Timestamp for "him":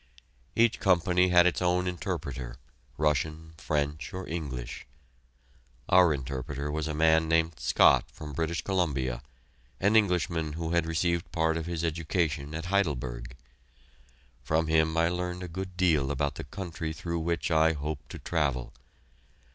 14.65-14.97